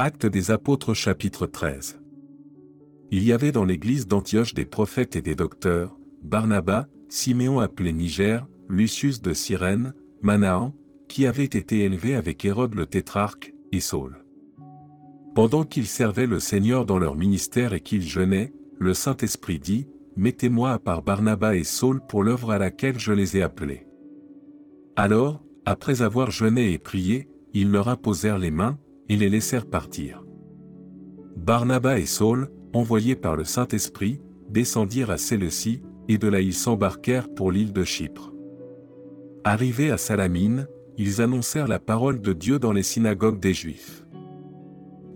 Actes 0.00 0.26
des 0.26 0.52
apôtres 0.52 0.94
chapitre 0.94 1.48
13. 1.48 2.00
Il 3.10 3.24
y 3.24 3.32
avait 3.32 3.50
dans 3.50 3.64
l'église 3.64 4.06
d'Antioche 4.06 4.54
des 4.54 4.64
prophètes 4.64 5.16
et 5.16 5.22
des 5.22 5.34
docteurs, 5.34 5.98
Barnabas, 6.22 6.86
Siméon 7.08 7.58
appelé 7.58 7.92
Niger, 7.92 8.46
Lucius 8.68 9.20
de 9.22 9.32
Cyrène, 9.32 9.94
Manahan, 10.22 10.72
qui 11.08 11.26
avait 11.26 11.42
été 11.42 11.80
élevé 11.80 12.14
avec 12.14 12.44
Hérode 12.44 12.76
le 12.76 12.86
tétrarque, 12.86 13.52
et 13.72 13.80
Saul. 13.80 14.24
Pendant 15.34 15.64
qu'ils 15.64 15.88
servaient 15.88 16.28
le 16.28 16.38
Seigneur 16.38 16.86
dans 16.86 17.00
leur 17.00 17.16
ministère 17.16 17.72
et 17.72 17.80
qu'ils 17.80 18.06
jeûnaient, 18.06 18.52
le 18.78 18.94
Saint-Esprit 18.94 19.58
dit, 19.58 19.88
Mettez-moi 20.16 20.70
à 20.70 20.78
part 20.78 21.02
Barnabas 21.02 21.56
et 21.56 21.64
Saul 21.64 22.00
pour 22.06 22.22
l'œuvre 22.22 22.52
à 22.52 22.58
laquelle 22.58 23.00
je 23.00 23.10
les 23.12 23.36
ai 23.36 23.42
appelés. 23.42 23.84
Alors, 24.94 25.42
après 25.64 26.02
avoir 26.02 26.30
jeûné 26.30 26.72
et 26.72 26.78
prié, 26.78 27.28
ils 27.52 27.72
leur 27.72 27.88
imposèrent 27.88 28.38
les 28.38 28.52
mains, 28.52 28.78
et 29.08 29.16
les 29.16 29.28
laissèrent 29.28 29.66
partir. 29.66 30.24
Barnabas 31.36 31.98
et 31.98 32.06
Saul, 32.06 32.50
envoyés 32.72 33.16
par 33.16 33.36
le 33.36 33.44
Saint-Esprit, 33.44 34.20
descendirent 34.50 35.10
à 35.10 35.18
Séleucie, 35.18 35.82
et 36.08 36.18
de 36.18 36.28
là 36.28 36.40
ils 36.40 36.54
s'embarquèrent 36.54 37.32
pour 37.32 37.52
l'île 37.52 37.72
de 37.72 37.84
Chypre. 37.84 38.32
Arrivés 39.44 39.90
à 39.90 39.98
Salamine, 39.98 40.66
ils 40.96 41.20
annoncèrent 41.20 41.68
la 41.68 41.78
parole 41.78 42.20
de 42.20 42.32
Dieu 42.32 42.58
dans 42.58 42.72
les 42.72 42.82
synagogues 42.82 43.40
des 43.40 43.54
Juifs. 43.54 44.04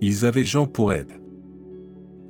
Ils 0.01 0.24
avaient 0.24 0.45
Jean 0.45 0.66
pour 0.66 0.93
aide. 0.93 1.13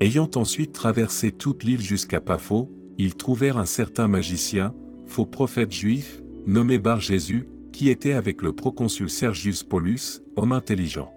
Ayant 0.01 0.31
ensuite 0.35 0.73
traversé 0.73 1.31
toute 1.31 1.65
l'île 1.65 1.81
jusqu'à 1.81 2.21
Papho, 2.21 2.71
ils 2.99 3.15
trouvèrent 3.15 3.59
un 3.59 3.67
certain 3.67 4.09
magicien, 4.09 4.75
faux 5.07 5.27
prophète 5.27 5.73
juif, 5.73 6.23
nommé 6.47 6.79
Bar 6.79 7.01
Jésus, 7.01 7.49
qui 7.73 7.89
était 7.89 8.13
avec 8.13 8.43
le 8.43 8.53
proconsul 8.53 9.09
Sergius 9.09 9.63
Paulus, 9.63 10.23
homme 10.37 10.53
intelligent. 10.53 11.13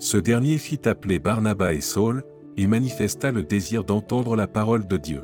Ce 0.00 0.16
dernier 0.16 0.56
fit 0.56 0.88
appeler 0.88 1.18
Barnabas 1.18 1.74
et 1.74 1.82
Saul, 1.82 2.24
et 2.56 2.66
manifesta 2.66 3.32
le 3.32 3.42
désir 3.42 3.84
d'entendre 3.84 4.34
la 4.34 4.46
parole 4.46 4.88
de 4.88 4.96
Dieu. 4.96 5.20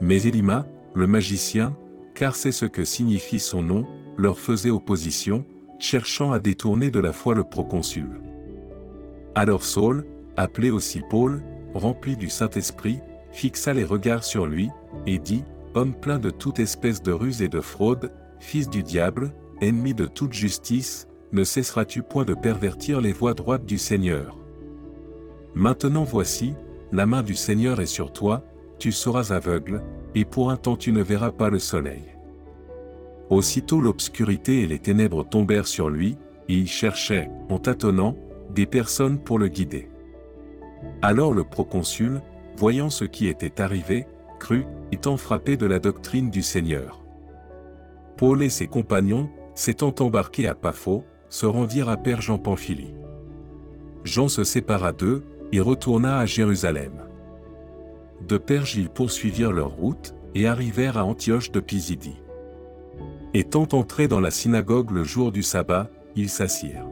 Mais 0.00 0.22
Élima, 0.22 0.64
le 0.94 1.08
magicien, 1.08 1.76
car 2.14 2.36
c'est 2.36 2.52
ce 2.52 2.66
que 2.66 2.84
signifie 2.84 3.40
son 3.40 3.62
nom, 3.62 3.84
leur 4.16 4.38
faisait 4.38 4.70
opposition, 4.70 5.44
cherchant 5.80 6.30
à 6.30 6.38
détourner 6.38 6.92
de 6.92 7.00
la 7.00 7.12
foi 7.12 7.34
le 7.34 7.42
proconsul. 7.42 8.20
Alors 9.34 9.64
Saul, 9.64 10.06
appelé 10.36 10.70
aussi 10.70 11.02
Paul, 11.10 11.42
rempli 11.74 12.16
du 12.16 12.30
Saint-Esprit, 12.30 13.00
fixa 13.32 13.74
les 13.74 13.84
regards 13.84 14.24
sur 14.24 14.46
lui, 14.46 14.70
et 15.04 15.18
dit, 15.18 15.42
Homme 15.74 15.94
plein 15.94 16.20
de 16.20 16.30
toute 16.30 16.60
espèce 16.60 17.02
de 17.02 17.10
ruse 17.10 17.42
et 17.42 17.48
de 17.48 17.60
fraude, 17.60 18.12
fils 18.38 18.70
du 18.70 18.84
diable, 18.84 19.32
ennemi 19.60 19.94
de 19.94 20.06
toute 20.06 20.32
justice, 20.32 21.08
ne 21.32 21.44
cesseras-tu 21.44 22.02
point 22.02 22.24
de 22.24 22.34
pervertir 22.34 23.00
les 23.00 23.12
voies 23.12 23.34
droites 23.34 23.66
du 23.66 23.78
Seigneur? 23.78 24.36
Maintenant 25.54 26.04
voici, 26.04 26.54
la 26.92 27.06
main 27.06 27.22
du 27.22 27.34
Seigneur 27.34 27.80
est 27.80 27.86
sur 27.86 28.12
toi, 28.12 28.44
tu 28.78 28.92
seras 28.92 29.32
aveugle, 29.32 29.82
et 30.14 30.24
pour 30.24 30.50
un 30.50 30.56
temps 30.56 30.76
tu 30.76 30.92
ne 30.92 31.02
verras 31.02 31.32
pas 31.32 31.50
le 31.50 31.58
soleil. 31.58 32.04
Aussitôt 33.30 33.80
l'obscurité 33.80 34.62
et 34.62 34.66
les 34.66 34.78
ténèbres 34.78 35.28
tombèrent 35.28 35.66
sur 35.66 35.90
lui, 35.90 36.16
et 36.48 36.54
il 36.54 36.66
cherchait, 36.66 37.30
en 37.50 37.58
tâtonnant, 37.58 38.16
des 38.54 38.66
personnes 38.66 39.18
pour 39.18 39.38
le 39.38 39.48
guider. 39.48 39.90
Alors 41.02 41.34
le 41.34 41.44
proconsul, 41.44 42.22
voyant 42.56 42.88
ce 42.88 43.04
qui 43.04 43.28
était 43.28 43.60
arrivé, 43.60 44.06
crut, 44.38 44.66
étant 44.92 45.16
frappé 45.16 45.56
de 45.56 45.66
la 45.66 45.78
doctrine 45.78 46.30
du 46.30 46.42
Seigneur. 46.42 47.04
Paul 48.16 48.42
et 48.42 48.48
ses 48.48 48.66
compagnons, 48.66 49.28
s'étant 49.54 49.94
embarqués 50.00 50.48
à 50.48 50.54
Papho, 50.54 51.04
se 51.28 51.46
rendirent 51.46 51.88
à 51.88 51.96
Perge 51.96 52.30
en 52.30 52.38
Pamphylie. 52.38 52.94
Jean 54.04 54.28
se 54.28 54.44
sépara 54.44 54.92
d'eux, 54.92 55.22
et 55.52 55.60
retourna 55.60 56.18
à 56.18 56.26
Jérusalem. 56.26 56.92
De 58.26 58.36
Perge 58.36 58.76
ils 58.76 58.90
poursuivirent 58.90 59.52
leur 59.52 59.70
route, 59.70 60.14
et 60.34 60.46
arrivèrent 60.46 60.98
à 60.98 61.04
Antioche 61.04 61.50
de 61.50 61.60
Pisidie. 61.60 62.20
Étant 63.34 63.66
entrés 63.72 64.08
dans 64.08 64.20
la 64.20 64.30
synagogue 64.30 64.90
le 64.90 65.04
jour 65.04 65.32
du 65.32 65.42
sabbat, 65.42 65.90
ils 66.16 66.28
s'assirent. 66.28 66.86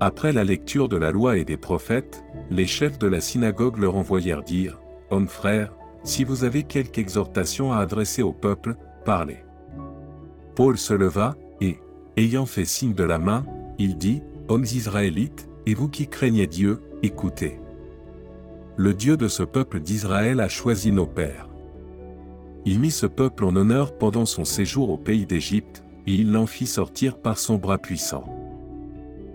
Après 0.00 0.32
la 0.32 0.44
lecture 0.44 0.88
de 0.88 0.96
la 0.96 1.10
loi 1.10 1.36
et 1.36 1.44
des 1.44 1.56
prophètes, 1.56 2.24
les 2.50 2.66
chefs 2.66 2.98
de 2.98 3.06
la 3.06 3.20
synagogue 3.20 3.78
leur 3.78 3.96
envoyèrent 3.96 4.42
dire, 4.42 4.80
Hommes 5.10 5.28
frères, 5.28 5.74
si 6.04 6.24
vous 6.24 6.44
avez 6.44 6.62
quelque 6.62 6.98
exhortation 6.98 7.72
à 7.72 7.78
adresser 7.78 8.22
au 8.22 8.32
peuple, 8.32 8.76
parlez. 9.04 9.44
Paul 10.54 10.78
se 10.78 10.94
leva, 10.94 11.36
ayant 12.20 12.44
fait 12.44 12.66
signe 12.66 12.92
de 12.92 13.04
la 13.04 13.18
main, 13.18 13.44
il 13.78 13.96
dit, 13.96 14.22
Hommes 14.48 14.64
israélites, 14.64 15.48
et 15.66 15.74
vous 15.74 15.88
qui 15.88 16.06
craignez 16.06 16.46
Dieu, 16.46 16.80
écoutez. 17.02 17.58
Le 18.76 18.92
Dieu 18.92 19.16
de 19.16 19.26
ce 19.26 19.42
peuple 19.42 19.80
d'Israël 19.80 20.40
a 20.40 20.48
choisi 20.48 20.92
nos 20.92 21.06
pères. 21.06 21.48
Il 22.66 22.78
mit 22.78 22.90
ce 22.90 23.06
peuple 23.06 23.44
en 23.44 23.56
honneur 23.56 23.96
pendant 23.96 24.26
son 24.26 24.44
séjour 24.44 24.90
au 24.90 24.98
pays 24.98 25.24
d'Égypte, 25.24 25.82
et 26.06 26.12
il 26.12 26.32
l'en 26.32 26.46
fit 26.46 26.66
sortir 26.66 27.16
par 27.16 27.38
son 27.38 27.56
bras 27.56 27.78
puissant. 27.78 28.24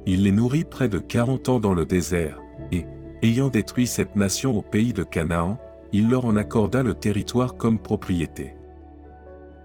Il 0.06 0.24
les 0.24 0.32
nourrit 0.32 0.64
près 0.64 0.90
de 0.90 1.00
quarante 1.00 1.50
ans 1.50 1.60
dans 1.60 1.74
le 1.74 1.86
désert, 1.86 2.40
et, 2.72 2.86
ayant 3.24 3.50
détruit 3.50 3.88
cette 3.88 4.16
nation 4.16 4.56
au 4.56 4.62
pays 4.62 4.94
de 4.94 5.04
Canaan, 5.04 5.58
il 5.92 6.10
leur 6.10 6.26
en 6.26 6.36
accorda 6.36 6.84
le 6.84 6.94
territoire 6.94 7.56
comme 7.56 7.80
propriété. 7.80 8.54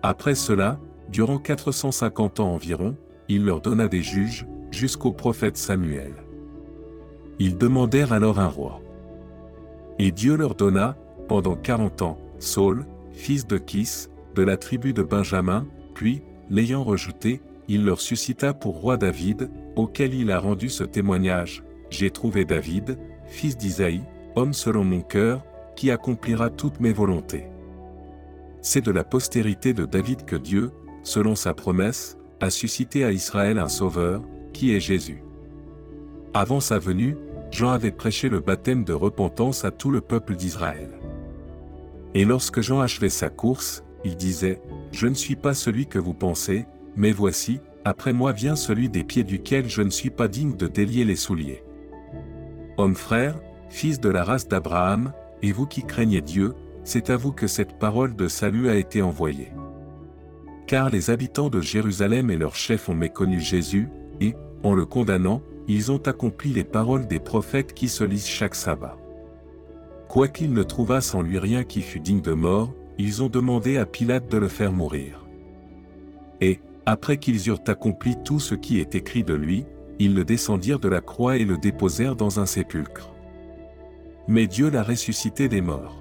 Après 0.02 0.34
cela, 0.34 0.78
durant 1.10 1.38
450 1.38 2.40
ans 2.40 2.54
environ, 2.54 2.96
il 3.30 3.44
leur 3.44 3.60
donna 3.60 3.86
des 3.86 4.02
juges, 4.02 4.44
jusqu'au 4.72 5.12
prophète 5.12 5.56
Samuel. 5.56 6.12
Ils 7.38 7.56
demandèrent 7.56 8.12
alors 8.12 8.40
un 8.40 8.48
roi. 8.48 8.80
Et 10.00 10.10
Dieu 10.10 10.36
leur 10.36 10.56
donna, 10.56 10.96
pendant 11.28 11.54
quarante 11.54 12.02
ans, 12.02 12.18
Saul, 12.40 12.84
fils 13.12 13.46
de 13.46 13.56
Kis, 13.56 14.08
de 14.34 14.42
la 14.42 14.56
tribu 14.56 14.92
de 14.92 15.04
Benjamin, 15.04 15.64
puis, 15.94 16.22
l'ayant 16.50 16.82
rejeté, 16.82 17.40
il 17.68 17.84
leur 17.84 18.00
suscita 18.00 18.52
pour 18.52 18.80
roi 18.80 18.96
David, 18.96 19.48
auquel 19.76 20.12
il 20.12 20.32
a 20.32 20.40
rendu 20.40 20.68
ce 20.68 20.82
témoignage, 20.82 21.62
J'ai 21.88 22.10
trouvé 22.10 22.44
David, 22.44 22.98
fils 23.26 23.56
d'Isaïe, 23.56 24.02
homme 24.34 24.54
selon 24.54 24.82
mon 24.82 25.02
cœur, 25.02 25.44
qui 25.76 25.92
accomplira 25.92 26.50
toutes 26.50 26.80
mes 26.80 26.92
volontés. 26.92 27.46
C'est 28.60 28.84
de 28.84 28.90
la 28.90 29.04
postérité 29.04 29.72
de 29.72 29.86
David 29.86 30.24
que 30.24 30.36
Dieu, 30.36 30.72
selon 31.04 31.36
sa 31.36 31.54
promesse, 31.54 32.16
a 32.40 32.50
suscité 32.50 33.04
à 33.04 33.12
Israël 33.12 33.58
un 33.58 33.68
sauveur, 33.68 34.22
qui 34.52 34.74
est 34.74 34.80
Jésus. 34.80 35.22
Avant 36.34 36.60
sa 36.60 36.78
venue, 36.78 37.16
Jean 37.50 37.70
avait 37.70 37.90
prêché 37.90 38.28
le 38.28 38.40
baptême 38.40 38.84
de 38.84 38.92
repentance 38.92 39.64
à 39.64 39.70
tout 39.70 39.90
le 39.90 40.00
peuple 40.00 40.36
d'Israël. 40.36 40.90
Et 42.14 42.24
lorsque 42.24 42.60
Jean 42.60 42.80
achevait 42.80 43.08
sa 43.08 43.28
course, 43.28 43.84
il 44.04 44.16
disait, 44.16 44.60
Je 44.92 45.06
ne 45.06 45.14
suis 45.14 45.36
pas 45.36 45.54
celui 45.54 45.86
que 45.86 45.98
vous 45.98 46.14
pensez, 46.14 46.66
mais 46.96 47.12
voici, 47.12 47.60
après 47.84 48.12
moi 48.12 48.32
vient 48.32 48.56
celui 48.56 48.88
des 48.88 49.04
pieds 49.04 49.24
duquel 49.24 49.68
je 49.68 49.82
ne 49.82 49.90
suis 49.90 50.10
pas 50.10 50.28
digne 50.28 50.56
de 50.56 50.66
délier 50.66 51.04
les 51.04 51.16
souliers. 51.16 51.62
Homme 52.76 52.96
frère, 52.96 53.40
fils 53.68 54.00
de 54.00 54.08
la 54.08 54.24
race 54.24 54.48
d'Abraham, 54.48 55.12
et 55.42 55.52
vous 55.52 55.66
qui 55.66 55.82
craignez 55.82 56.20
Dieu, 56.20 56.54
c'est 56.84 57.10
à 57.10 57.16
vous 57.16 57.32
que 57.32 57.46
cette 57.46 57.78
parole 57.78 58.16
de 58.16 58.28
salut 58.28 58.68
a 58.68 58.74
été 58.74 59.02
envoyée. 59.02 59.52
Car 60.70 60.88
les 60.88 61.10
habitants 61.10 61.50
de 61.50 61.60
Jérusalem 61.60 62.30
et 62.30 62.36
leurs 62.36 62.54
chefs 62.54 62.88
ont 62.88 62.94
méconnu 62.94 63.40
Jésus, 63.40 63.88
et, 64.20 64.36
en 64.62 64.72
le 64.72 64.86
condamnant, 64.86 65.42
ils 65.66 65.90
ont 65.90 66.00
accompli 66.06 66.52
les 66.52 66.62
paroles 66.62 67.08
des 67.08 67.18
prophètes 67.18 67.74
qui 67.74 67.88
se 67.88 68.04
lisent 68.04 68.28
chaque 68.28 68.54
sabbat. 68.54 68.96
Quoiqu'ils 70.08 70.52
ne 70.52 70.62
trouvassent 70.62 71.16
en 71.16 71.22
lui 71.22 71.40
rien 71.40 71.64
qui 71.64 71.82
fût 71.82 71.98
digne 71.98 72.20
de 72.20 72.34
mort, 72.34 72.72
ils 72.98 73.20
ont 73.20 73.28
demandé 73.28 73.78
à 73.78 73.84
Pilate 73.84 74.30
de 74.30 74.38
le 74.38 74.46
faire 74.46 74.70
mourir. 74.70 75.26
Et, 76.40 76.60
après 76.86 77.16
qu'ils 77.16 77.48
eurent 77.48 77.64
accompli 77.66 78.14
tout 78.24 78.38
ce 78.38 78.54
qui 78.54 78.78
est 78.78 78.94
écrit 78.94 79.24
de 79.24 79.34
lui, 79.34 79.64
ils 79.98 80.14
le 80.14 80.24
descendirent 80.24 80.78
de 80.78 80.88
la 80.88 81.00
croix 81.00 81.36
et 81.36 81.44
le 81.44 81.58
déposèrent 81.58 82.14
dans 82.14 82.38
un 82.38 82.46
sépulcre. 82.46 83.10
Mais 84.28 84.46
Dieu 84.46 84.70
l'a 84.70 84.84
ressuscité 84.84 85.48
des 85.48 85.62
morts. 85.62 86.00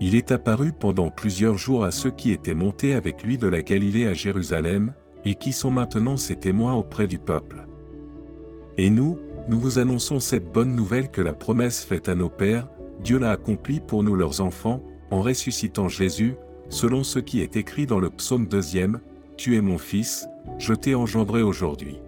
Il 0.00 0.14
est 0.14 0.32
apparu 0.32 0.72
pendant 0.72 1.10
plusieurs 1.10 1.58
jours 1.58 1.84
à 1.84 1.90
ceux 1.90 2.10
qui 2.10 2.32
étaient 2.32 2.54
montés 2.54 2.94
avec 2.94 3.22
lui 3.22 3.38
de 3.38 3.46
la 3.46 3.62
Galilée 3.62 4.06
à 4.06 4.14
Jérusalem, 4.14 4.92
et 5.24 5.34
qui 5.34 5.52
sont 5.52 5.70
maintenant 5.70 6.16
ses 6.16 6.36
témoins 6.36 6.74
auprès 6.74 7.06
du 7.06 7.18
peuple. 7.18 7.66
Et 8.78 8.90
nous, 8.90 9.18
nous 9.48 9.60
vous 9.60 9.78
annonçons 9.78 10.20
cette 10.20 10.50
bonne 10.50 10.74
nouvelle 10.74 11.10
que 11.10 11.20
la 11.20 11.32
promesse 11.32 11.84
faite 11.84 12.08
à 12.08 12.14
nos 12.14 12.28
pères, 12.28 12.68
Dieu 13.02 13.18
l'a 13.18 13.30
accomplie 13.30 13.80
pour 13.80 14.02
nous 14.02 14.14
leurs 14.14 14.40
enfants, 14.40 14.82
en 15.10 15.20
ressuscitant 15.20 15.88
Jésus, 15.88 16.34
selon 16.68 17.04
ce 17.04 17.18
qui 17.18 17.40
est 17.40 17.56
écrit 17.56 17.86
dans 17.86 18.00
le 18.00 18.10
psaume 18.10 18.46
2 18.46 18.60
Tu 19.36 19.56
es 19.56 19.60
mon 19.60 19.78
fils, 19.78 20.26
je 20.58 20.74
t'ai 20.74 20.94
engendré 20.94 21.42
aujourd'hui. 21.42 21.98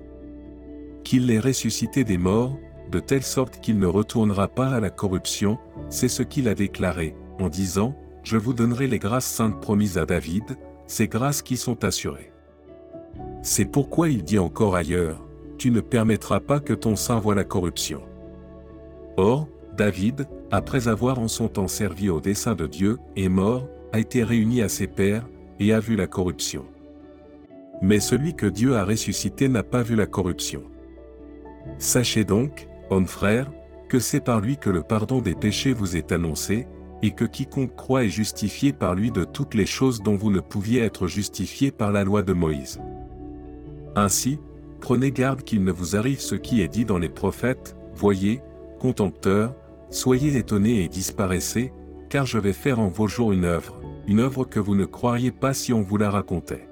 Qu'il 1.03 1.27
l'ait 1.27 1.41
ressuscité 1.41 2.03
des 2.05 2.19
morts, 2.19 2.59
de 2.91 3.01
telle 3.01 3.23
sorte 3.23 3.61
qu'il 3.61 3.79
ne 3.79 3.87
retournera 3.87 4.49
pas 4.49 4.69
à 4.69 4.81
la 4.81 4.91
corruption, 4.91 5.59
c'est 5.89 6.09
ce 6.09 6.23
qu'il 6.23 6.49
a 6.49 6.55
déclaré, 6.55 7.15
en 7.39 7.49
disant, 7.49 7.95
Je 8.23 8.37
vous 8.37 8.55
donnerai 8.55 8.87
les 8.87 8.99
grâces 8.99 9.27
saintes 9.27 9.61
promises 9.61 9.99
à 9.99 10.07
David, 10.07 10.57
ces 10.87 11.09
grâces 11.09 11.43
qui 11.43 11.57
sont 11.57 11.85
assurées. 11.85 12.33
C'est 13.43 13.65
pourquoi 13.65 14.09
il 14.09 14.23
dit 14.23 14.39
encore 14.39 14.77
ailleurs, 14.77 15.23
tu 15.59 15.71
ne 15.71 15.81
permettras 15.81 16.41
pas 16.41 16.61
que 16.61 16.73
ton 16.73 16.97
sein 16.97 17.19
voie 17.19 17.35
la 17.35 17.45
corruption. 17.45 18.03
Or, 19.17 19.49
David, 19.77 20.27
après 20.51 20.89
avoir 20.89 21.19
en 21.19 21.29
son 21.29 21.49
temps 21.49 21.69
servi 21.69 22.09
au 22.09 22.21
dessein 22.21 22.55
de 22.55 22.67
Dieu, 22.67 22.99
est 23.17 23.29
mort, 23.29 23.69
a 23.93 23.99
été 23.99 24.25
réuni 24.25 24.63
à 24.63 24.69
ses 24.69 24.87
pères, 24.87 25.27
et 25.61 25.73
a 25.73 25.81
vu 25.81 25.97
la 25.97 26.07
corruption. 26.07 26.65
Mais 27.83 28.01
celui 28.01 28.35
que 28.35 28.47
Dieu 28.47 28.77
a 28.77 28.85
ressuscité 28.85 29.49
n'a 29.49 29.63
pas 29.63 29.83
vu 29.83 29.95
la 29.95 30.07
corruption. 30.07 30.63
Sachez 31.79 32.25
donc, 32.25 32.69
homme 32.91 33.07
frère, 33.07 33.51
que 33.89 33.99
c'est 33.99 34.21
par 34.21 34.41
lui 34.41 34.57
que 34.57 34.71
le 34.71 34.83
pardon 34.83 35.21
des 35.21 35.35
péchés 35.35 35.73
vous 35.73 35.97
est 35.97 36.13
annoncé, 36.13 36.67
et 37.03 37.11
que 37.11 37.25
quiconque 37.25 37.77
croit 37.77 38.05
est 38.05 38.09
justifié 38.09 38.73
par 38.73 38.95
lui 38.95 39.11
de 39.11 39.25
toutes 39.25 39.55
les 39.55 39.67
choses 39.67 40.03
dont 40.03 40.17
vous 40.17 40.31
ne 40.31 40.41
pouviez 40.41 40.81
être 40.81 41.07
justifié 41.07 41.71
par 41.71 41.93
la 41.93 42.05
loi 42.05 42.23
de 42.23 42.33
Moïse. 42.33 42.81
Ainsi, 43.97 44.39
prenez 44.81 45.13
garde 45.13 45.43
qu'il 45.43 45.65
ne 45.65 45.73
vous 45.73 45.97
arrive 45.97 46.21
ce 46.21 46.35
qui 46.35 46.63
est 46.63 46.69
dit 46.69 46.85
dans 46.85 46.99
les 46.99 47.09
prophètes, 47.09 47.77
voyez, 47.95 48.41
contempteurs, 48.81 49.55
soyez 49.91 50.37
étonnés 50.37 50.83
et 50.83 50.89
disparaissez, 50.89 51.73
car 52.09 52.27
je 52.27 52.39
vais 52.39 52.53
faire 52.53 52.81
en 52.81 52.89
vos 52.89 53.09
jours 53.09 53.33
une 53.33 53.45
œuvre, 53.45 53.81
une 54.07 54.21
œuvre 54.21 54.45
que 54.45 54.61
vous 54.61 54.75
ne 54.75 54.85
croiriez 54.85 55.31
pas 55.31 55.55
si 55.55 55.73
on 55.73 55.83
vous 55.83 55.97
la 55.97 56.11
racontait. 56.11 56.69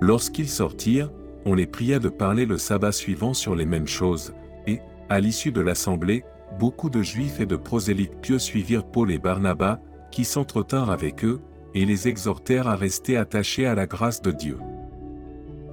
Lorsqu'ils 0.00 0.48
sortirent, 0.48 1.10
on 1.44 1.54
les 1.54 1.66
pria 1.66 1.98
de 1.98 2.08
parler 2.08 2.44
le 2.44 2.58
sabbat 2.58 2.92
suivant 2.92 3.34
sur 3.34 3.54
les 3.54 3.66
mêmes 3.66 3.86
choses, 3.86 4.34
et, 4.66 4.80
à 5.08 5.20
l'issue 5.20 5.52
de 5.52 5.60
l'assemblée, 5.60 6.24
beaucoup 6.58 6.90
de 6.90 7.02
juifs 7.02 7.40
et 7.40 7.46
de 7.46 7.56
prosélytes 7.56 8.20
pieux 8.20 8.38
suivirent 8.38 8.84
Paul 8.84 9.10
et 9.10 9.18
Barnabas, 9.18 9.80
qui 10.10 10.24
s'entretinrent 10.24 10.90
avec 10.90 11.24
eux, 11.24 11.40
et 11.74 11.84
les 11.84 12.08
exhortèrent 12.08 12.68
à 12.68 12.76
rester 12.76 13.16
attachés 13.16 13.66
à 13.66 13.74
la 13.74 13.86
grâce 13.86 14.22
de 14.22 14.30
Dieu. 14.30 14.58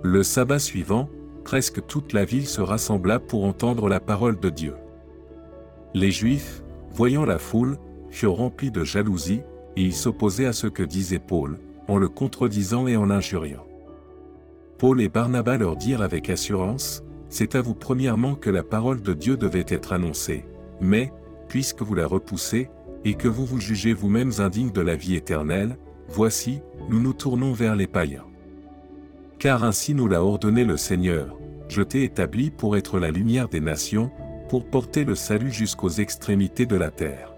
Le 0.03 0.21
sabbat 0.21 0.59
suivant, 0.59 1.07
presque 1.45 1.85
toute 1.85 2.11
la 2.11 2.25
ville 2.25 2.47
se 2.47 2.61
rassembla 2.61 3.19
pour 3.19 3.45
entendre 3.45 3.87
la 3.87 4.01
parole 4.01 4.39
de 4.39 4.49
Dieu. 4.49 4.75
Les 5.93 6.11
Juifs, 6.11 6.63
voyant 6.91 7.25
la 7.25 7.37
foule, 7.37 7.77
furent 8.09 8.35
remplis 8.35 8.71
de 8.71 8.83
jalousie, 8.83 9.41
et 9.75 9.81
ils 9.81 9.93
s'opposaient 9.93 10.45
à 10.45 10.53
ce 10.53 10.67
que 10.67 10.83
disait 10.83 11.19
Paul, 11.19 11.57
en 11.87 11.97
le 11.97 12.09
contredisant 12.09 12.87
et 12.87 12.97
en 12.97 13.05
l'injuriant. 13.05 13.65
Paul 14.77 15.01
et 15.01 15.09
Barnabas 15.09 15.57
leur 15.57 15.77
dirent 15.77 16.01
avec 16.01 16.29
assurance, 16.29 17.03
C'est 17.29 17.55
à 17.55 17.61
vous 17.61 17.73
premièrement 17.73 18.35
que 18.35 18.49
la 18.49 18.63
parole 18.63 19.01
de 19.01 19.13
Dieu 19.13 19.37
devait 19.37 19.65
être 19.67 19.93
annoncée, 19.93 20.45
mais, 20.83 21.11
puisque 21.47 21.81
vous 21.81 21.95
la 21.95 22.07
repoussez, 22.07 22.69
et 23.05 23.15
que 23.15 23.27
vous 23.27 23.45
vous 23.45 23.59
jugez 23.59 23.93
vous-mêmes 23.93 24.33
indignes 24.39 24.71
de 24.71 24.81
la 24.81 24.95
vie 24.95 25.15
éternelle, 25.15 25.77
voici, 26.07 26.61
nous 26.89 27.01
nous 27.01 27.13
tournons 27.13 27.53
vers 27.53 27.75
les 27.75 27.87
païens. 27.87 28.25
Car 29.39 29.63
ainsi 29.63 29.93
nous 29.93 30.07
l'a 30.07 30.23
ordonné 30.23 30.63
le 30.63 30.77
Seigneur, 30.77 31.37
je 31.67 31.81
t'ai 31.81 32.03
établi 32.03 32.51
pour 32.51 32.77
être 32.77 32.99
la 32.99 33.11
lumière 33.11 33.49
des 33.49 33.59
nations, 33.59 34.11
pour 34.47 34.65
porter 34.65 35.03
le 35.03 35.15
salut 35.15 35.51
jusqu'aux 35.51 35.89
extrémités 35.89 36.65
de 36.65 36.75
la 36.75 36.91
terre. 36.91 37.33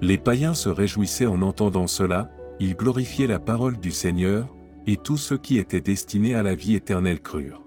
Les 0.00 0.18
païens 0.18 0.54
se 0.54 0.68
réjouissaient 0.68 1.26
en 1.26 1.42
entendant 1.42 1.86
cela, 1.86 2.30
ils 2.60 2.76
glorifiaient 2.76 3.26
la 3.26 3.38
parole 3.38 3.78
du 3.78 3.90
Seigneur, 3.90 4.54
et 4.86 4.96
tous 4.96 5.16
ceux 5.16 5.38
qui 5.38 5.58
étaient 5.58 5.80
destinés 5.80 6.34
à 6.34 6.42
la 6.42 6.54
vie 6.54 6.74
éternelle 6.74 7.20
crurent. 7.20 7.66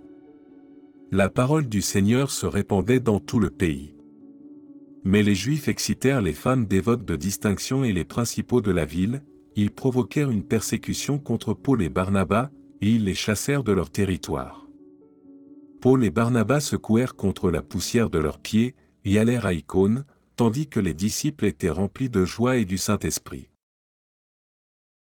La 1.11 1.29
parole 1.29 1.67
du 1.67 1.81
Seigneur 1.81 2.31
se 2.31 2.45
répandait 2.45 2.99
dans 2.99 3.19
tout 3.19 3.39
le 3.39 3.49
pays. 3.49 3.93
Mais 5.03 5.23
les 5.23 5.35
Juifs 5.35 5.67
excitèrent 5.67 6.21
les 6.21 6.33
femmes 6.33 6.65
dévotes 6.65 7.05
de 7.05 7.15
distinction 7.15 7.83
et 7.83 7.93
les 7.93 8.03
principaux 8.03 8.61
de 8.61 8.71
la 8.71 8.85
ville, 8.85 9.23
ils 9.55 9.71
provoquèrent 9.71 10.29
une 10.29 10.43
persécution 10.43 11.19
contre 11.19 11.53
Paul 11.53 11.81
et 11.81 11.89
Barnabas, 11.89 12.49
et 12.81 12.91
ils 12.91 13.05
les 13.05 13.15
chassèrent 13.15 13.63
de 13.63 13.71
leur 13.71 13.89
territoire. 13.89 14.67
Paul 15.81 16.03
et 16.03 16.11
Barnabas 16.11 16.61
secouèrent 16.61 17.15
contre 17.15 17.51
la 17.51 17.61
poussière 17.61 18.09
de 18.09 18.19
leurs 18.19 18.39
pieds, 18.39 18.75
et 19.05 19.17
allèrent 19.17 19.45
à 19.45 19.53
Icône, 19.53 20.05
tandis 20.35 20.67
que 20.67 20.79
les 20.79 20.93
disciples 20.93 21.45
étaient 21.45 21.69
remplis 21.69 22.09
de 22.09 22.25
joie 22.25 22.57
et 22.57 22.65
du 22.65 22.77
Saint-Esprit. 22.77 23.49